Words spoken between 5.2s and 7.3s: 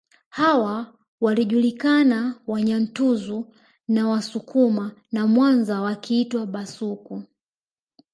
Mwanza wakiitwa Bhasuku